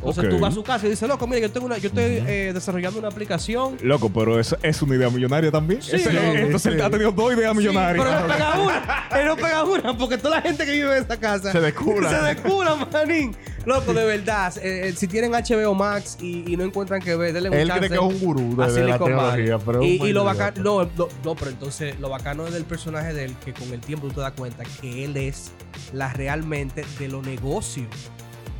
[0.00, 0.30] Entonces Ok.
[0.30, 2.50] tú vas a su casa y dices, loco, mira, yo, tengo una, yo estoy eh,
[2.54, 5.82] desarrollando una aplicación Loco, pero es, es una idea millonaria también.
[5.82, 6.26] Sí, Ese- loco.
[6.26, 6.84] entonces él Sí.
[6.86, 8.02] ha tenido dos ideas Sí, millonarias.
[8.04, 9.06] pero él no pega una.
[9.20, 12.08] Él no pega una porque toda la gente que vive en esa casa Se descula.
[12.28, 13.36] Se descula, manín.
[13.66, 14.56] Loco, de verdad.
[14.58, 17.68] eh, eh, si tienen HBO Max y, y no encuentran que ver, denle un Él
[17.68, 20.62] chance cree que es un gurú de- de la tecnología, pero y, y lo bacano,
[20.62, 23.80] no, no, no, pero entonces lo bacano es del personaje de él que con el
[23.80, 25.50] tiempo tú te das cuenta que él es
[25.92, 27.86] la realmente de los negocios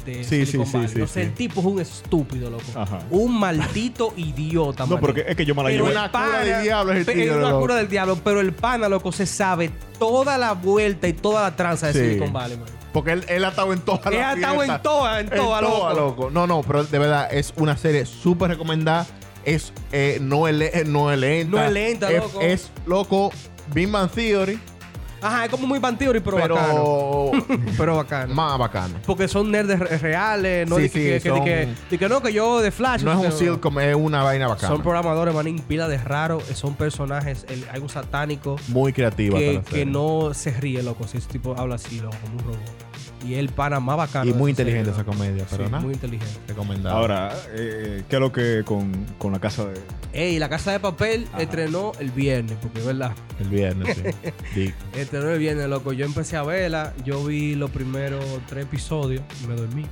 [0.04, 0.88] de Sí, Silicon sí, sí, Valley.
[0.88, 1.20] sí, Entonces sí.
[1.20, 2.62] el tipo es un estúpido, loco.
[2.74, 3.00] Ajá.
[3.10, 5.00] Un maldito idiota, No, manín.
[5.00, 5.84] pero que- es que yo me la llevé.
[5.86, 7.60] el Una cura del diablo es el tigre, una loco.
[7.60, 11.56] cura del diablo, pero el pana, loco, se sabe toda la vuelta y toda la
[11.56, 11.92] tranza de.
[11.92, 12.66] Silicon Valley, man.
[12.92, 15.62] Porque él, él ha estado en todas Él las ha estado en todas, en todas,
[15.62, 15.92] loco.
[15.94, 16.30] loco.
[16.30, 19.06] No, no, pero de verdad es una serie súper recomendada.
[19.44, 21.56] Es, eh, no, es le- no es lenta.
[21.56, 22.40] No es lenta, Es- loco.
[22.40, 23.32] Es, loco.
[23.72, 24.58] Big Bang Theory,
[25.22, 27.30] Ajá, es como muy Bang Theory, pero, bacano.
[27.32, 27.32] pero
[27.78, 28.34] Pero bacano.
[28.34, 28.94] más bacano.
[29.06, 32.08] Porque son nerds re- reales, no Sí, que, sí, que- que- son- que- de que
[32.08, 33.02] no, que yo de Flash.
[33.02, 34.68] No es un pero- es una vaina bacana.
[34.68, 36.40] Son programadores, manín, pila de raro.
[36.54, 37.44] Son personajes.
[37.48, 39.38] el- un satánico Muy creativa.
[39.38, 41.06] que, que no se ríe, loco.
[41.08, 42.89] Si ese tipo habla así, loco, como un robot.
[43.26, 44.30] Y el pana más bacano.
[44.30, 45.82] Y muy esa serie, inteligente esa comedia, pero Sí, nada.
[45.84, 46.34] muy inteligente.
[46.48, 46.96] Recomendada.
[46.96, 49.74] Ahora, eh, ¿qué es lo que con, con la casa de.
[50.12, 51.42] Ey, la casa de papel Ajá.
[51.42, 53.12] estrenó el viernes, porque es verdad.
[53.38, 53.96] El viernes,
[54.54, 54.72] sí.
[54.96, 55.92] Estrenó el viernes, loco.
[55.92, 59.84] Yo empecé a verla, yo vi los primeros tres episodios y me dormí.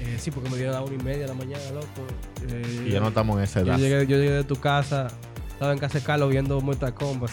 [0.00, 1.86] Eh, sí, porque me dieron a la una y media de la mañana, loco.
[2.48, 3.78] Eh, Y ya no estamos en esa yo edad.
[3.78, 5.08] llegué, yo llegué de tu casa,
[5.52, 7.30] estaba en casa de Carlos viendo Mortal Kombat.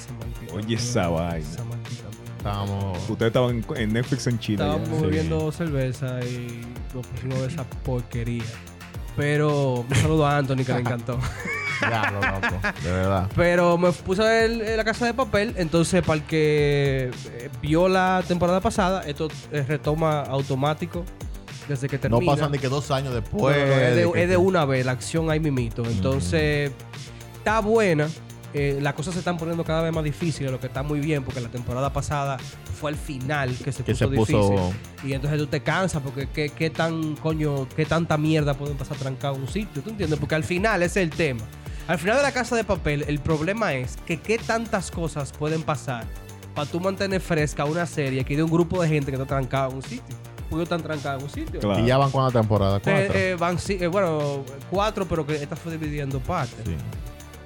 [0.54, 1.38] Oye, esa vaina.
[1.48, 2.04] Esa maldita.
[2.46, 3.10] Estábamos.
[3.10, 4.64] Ustedes estaban en Netflix en Chile.
[4.64, 5.06] Estábamos sí.
[5.06, 6.62] bebiendo cerveza y
[6.94, 8.44] nos pusimos de esa porquería.
[9.18, 11.18] Pero un saludo a Anthony que le encantó.
[11.80, 12.56] Diablo, loco.
[12.84, 13.32] De verdad.
[13.36, 15.56] Pero me puse a ver La Casa de Papel.
[15.58, 21.04] Entonces, para el que eh, vio la temporada pasada, esto eh, retoma automático
[21.68, 22.32] desde que No termina.
[22.34, 23.58] pasan ni que dos años No, después.
[23.58, 25.84] no, no, es, de, que- es de una vez, la acción ahí mimito.
[25.84, 26.72] Entonces,
[27.38, 28.08] está buena.
[28.58, 31.24] Eh, las cosas se están poniendo cada vez más difíciles, lo que está muy bien,
[31.24, 32.38] porque la temporada pasada
[32.80, 34.80] fue al final que se Que puso se puso- difícil.
[35.10, 38.96] Y entonces tú te cansas, porque qué, qué tan, coño, qué tanta mierda pueden pasar
[38.96, 40.18] trancado en un sitio, ¿tú entiendes?
[40.18, 41.42] Porque al final ese es el tema.
[41.90, 45.62] Al final de la casa de papel, el problema es que qué tantas cosas pueden
[45.62, 46.06] pasar
[46.56, 49.72] para tú mantener fresca una serie que de un grupo de gente que está trancado
[49.72, 50.16] en un sitio.
[50.50, 51.60] Porque están trancados en un sitio.
[51.60, 51.84] Claro.
[51.84, 52.80] Y ya van cuántas temporadas?
[52.80, 53.14] Eh, Cuatro.
[53.20, 56.64] eh, van, sí, eh, bueno, cuatro, pero que esta fue dividiendo partes.
[56.64, 56.76] Sí.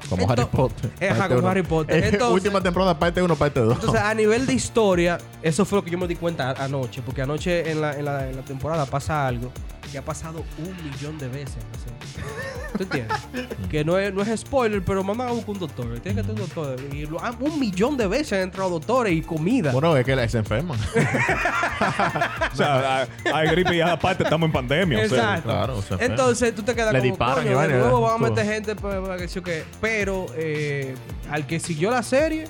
[0.10, 0.92] Como Harry Potter.
[1.10, 1.48] Ajá, como uno.
[1.50, 2.04] Harry Potter.
[2.04, 3.76] Eh, Entonces- última temporada, parte 1, parte 2.
[3.76, 7.02] Entonces, a nivel de historia, eso fue lo que yo me di cuenta anoche.
[7.06, 9.52] Porque anoche en la, en la, en la temporada pasa algo
[9.92, 11.58] que ha pasado un millón de veces.
[12.78, 13.18] ¿Tú entiendes?
[13.70, 16.00] que no es, no es spoiler, pero mamá busca un doctor.
[16.00, 16.80] Tiene que tener un doctor.
[16.94, 19.72] Y lo- un millón de veces han entrado doctores y comida.
[19.72, 20.80] Bueno, es que la- se enferman.
[22.52, 24.98] O sea, hay- hay gripe y aparte estamos en pandemia.
[24.98, 25.50] o sea, Exacto.
[25.50, 26.12] claro, se enferman.
[26.12, 29.40] Entonces tú te quedas Le como, disparan coño, a meter gente para, que sí.
[29.80, 30.96] Pero eh,
[31.32, 32.46] al que siguió la serie,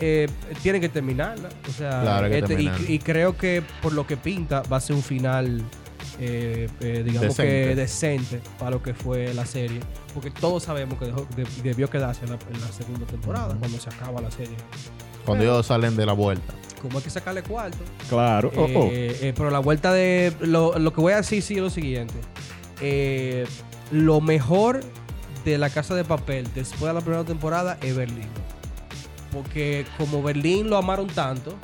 [0.00, 0.28] eh,
[0.62, 1.48] tiene que terminarla.
[1.68, 4.96] O sea, Claro, que este, y creo que por lo que pinta va a ser
[4.96, 5.62] un final
[6.20, 7.68] eh, eh, digamos Decente.
[7.68, 9.80] que decente para lo que fue la serie.
[10.14, 13.78] Porque todos sabemos que dejó- de- debió quedarse en la, en la segunda temporada, cuando
[13.78, 14.54] se acaba la serie.
[15.24, 16.52] Cuando ellos salen de la vuelta.
[16.80, 17.78] Como hay que sacarle cuarto.
[18.08, 18.50] Claro.
[18.56, 18.88] Oh, oh.
[18.90, 20.32] Eh, eh, pero la vuelta de.
[20.40, 22.14] Lo, lo que voy a decir sí es lo siguiente.
[22.80, 23.46] Eh,
[23.92, 24.80] lo mejor
[25.44, 28.26] de la casa de papel después de la primera temporada es Berlín.
[29.32, 31.54] Porque como Berlín lo amaron tanto,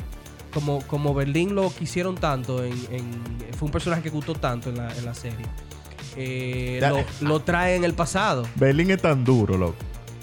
[0.60, 4.76] como, como Berlín lo quisieron tanto, en, en- fue un personaje que gustó tanto en
[4.78, 5.46] la, en la serie.
[6.16, 6.90] eh, Ya.
[6.90, 8.46] lo, lo trae en el pasado.
[8.56, 9.76] Berlín es tan duro, loco.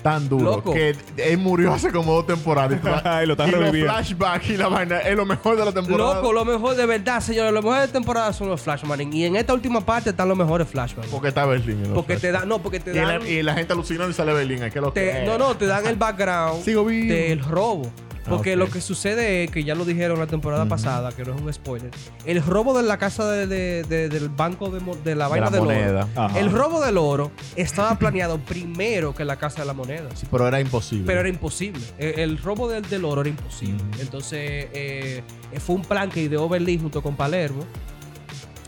[0.04, 0.44] Tan duro.
[0.58, 0.72] Loco.
[0.72, 2.80] Que él murió hace como dos temporadas.
[3.24, 3.92] Y, lo están los reviviendo.
[3.92, 6.16] flashbacks y la vaina es lo mejor de la temporada.
[6.16, 7.52] Loco, lo mejor de verdad, señores.
[7.52, 9.02] Lo mejor de temporada son los flashbacks.
[9.12, 11.08] Y en esta última parte están los mejores flashbacks.
[11.10, 11.78] Porque está Berlín.
[11.78, 13.26] en los Porque te dan, no, porque te y, la, dan.
[13.28, 14.62] y la gente alucinando y sale Berlín.
[14.62, 17.12] Es que lo te- que no, no, te dan el background Sigo vivo.
[17.12, 17.92] del robo.
[18.30, 21.42] Porque lo que sucede es que ya lo dijeron la temporada pasada, que no es
[21.42, 21.92] un spoiler.
[22.26, 25.46] El robo de la casa de- de- de- del banco de, de la De vaina
[25.46, 26.08] la del moneda.
[26.16, 26.22] oro.
[26.26, 26.40] Ajá.
[26.40, 30.10] El robo del oro estaba planeado primero que la casa de la moneda.
[30.16, 31.06] Sí, pero era imposible.
[31.06, 31.82] Pero era imposible.
[31.98, 33.84] El, el robo del, del oro era imposible.
[34.00, 35.24] Entonces, eh,
[35.60, 37.64] fue un plan que ideó Berlín junto con Palermo.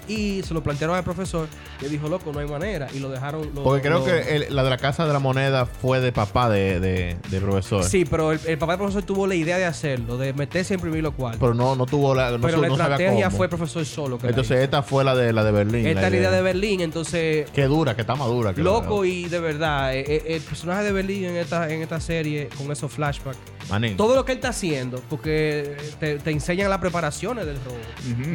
[0.07, 1.47] Y se lo plantearon al profesor.
[1.79, 2.87] Que dijo, loco, no hay manera.
[2.93, 3.49] Y lo dejaron.
[3.53, 6.11] lo- Porque creo lo- que el- la de la casa de la moneda fue de
[6.11, 7.83] papá de, de- del profesor.
[7.83, 10.75] Sí, pero el, el papá del profesor tuvo la idea de hacerlo, de meterse a
[10.75, 11.39] imprimir los cuartos.
[11.41, 12.31] Pero no, no tuvo la.
[12.31, 13.37] No, Pero su- la no estrategia cómo.
[13.37, 14.17] fue el profesor solo.
[14.17, 15.85] Que Entonces esta fue la de la de Berlín.
[15.87, 17.49] esta es la idea de Berlín, entonces.
[17.51, 18.53] Qué dura, que está madura.
[18.53, 21.99] que Loco y de verdad, eh, eh, el personaje de Berlín en esta, en esta
[21.99, 23.37] serie, con esos flashbacks,
[23.69, 23.97] Manín.
[23.97, 27.77] todo lo que él está haciendo, porque te, te enseñan las preparaciones del robo,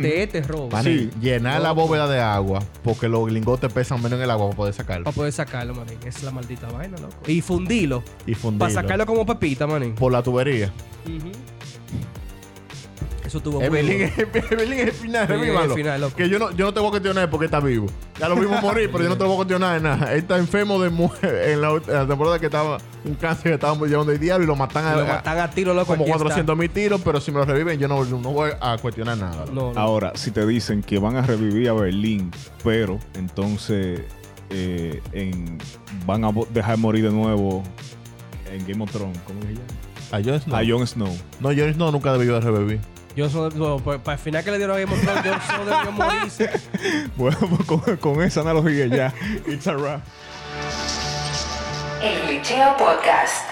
[0.03, 1.21] de este robo, Manín, Sí.
[1.21, 4.75] llenar la bóveda de agua porque los lingotes pesan menos en el agua para poder
[4.75, 5.05] sacarlo.
[5.05, 5.99] para poder sacarlo, manín.
[6.05, 7.17] Esa es la maldita vaina, loco.
[7.27, 8.59] Y fundirlo, Y fundirlo.
[8.67, 9.95] para sacarlo como pepita, manín.
[9.95, 10.73] Por la tubería.
[13.33, 14.13] Eso tuvo Evelyn es,
[14.51, 15.73] Evelyn es el final, Sí, revívalo.
[15.73, 16.17] el final, loco.
[16.17, 17.87] Que yo no, yo no te voy a cuestionar porque está vivo.
[18.21, 20.13] Ya lo vimos morir, pero yo no te voy a cuestionar de nada.
[20.13, 23.55] Él está enfermo de mu- en la, en la temporada que estaba un cáncer que
[23.55, 25.87] estábamos llevando el diablo y lo matan a, lo matan a tiro, loco.
[25.87, 26.23] como aquí está.
[26.25, 29.47] 400 mil tiros, pero si me lo reviven yo no, no voy a cuestionar nada.
[29.51, 29.81] No, no.
[29.81, 32.31] Ahora, si te dicen que van a revivir a Berlín,
[32.63, 34.03] pero entonces
[34.51, 35.57] eh, en-
[36.05, 37.63] van a bo- dejar morir de nuevo
[38.53, 39.65] en Game of Thrones, ¿cómo se llama?
[40.13, 40.57] A Jon Snow.
[40.57, 41.09] A Jon Snow.
[41.41, 42.81] No, Jon Snow nunca debió de revivir.
[43.15, 45.35] Yo soy, no, pues, para el final que le dieron a Game of Thrones, yo
[45.57, 46.51] solo debió morirse.
[47.17, 49.13] Bueno, pues con, con esa analogía ya.
[49.47, 50.01] It's a wrap.
[52.03, 53.52] El Glitcheo Podcast.